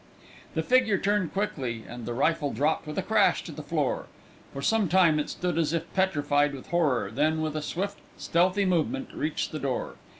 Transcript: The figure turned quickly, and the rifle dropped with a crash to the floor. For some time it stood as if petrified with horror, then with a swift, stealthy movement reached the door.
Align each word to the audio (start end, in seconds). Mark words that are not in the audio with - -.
The 0.55 0.63
figure 0.63 0.97
turned 0.97 1.31
quickly, 1.31 1.83
and 1.87 2.07
the 2.07 2.15
rifle 2.15 2.51
dropped 2.53 2.87
with 2.87 2.97
a 2.97 3.03
crash 3.03 3.43
to 3.43 3.51
the 3.51 3.61
floor. 3.61 4.07
For 4.51 4.63
some 4.63 4.89
time 4.89 5.19
it 5.19 5.29
stood 5.29 5.59
as 5.59 5.73
if 5.73 5.93
petrified 5.93 6.55
with 6.55 6.69
horror, 6.69 7.11
then 7.13 7.39
with 7.39 7.55
a 7.55 7.61
swift, 7.61 7.99
stealthy 8.17 8.65
movement 8.65 9.13
reached 9.13 9.51
the 9.51 9.59
door. 9.59 9.97